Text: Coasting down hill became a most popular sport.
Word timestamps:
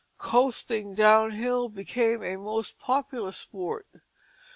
Coasting 0.17 0.95
down 0.95 1.33
hill 1.33 1.69
became 1.69 2.23
a 2.23 2.35
most 2.35 2.79
popular 2.79 3.31
sport. 3.31 3.85